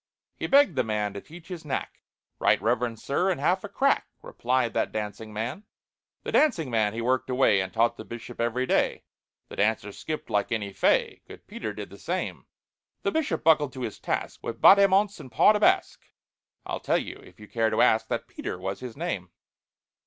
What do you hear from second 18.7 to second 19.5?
his name.)